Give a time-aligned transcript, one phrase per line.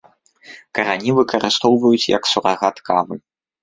[0.77, 3.25] Карані выкарыстоўваюць як сурагат кавы.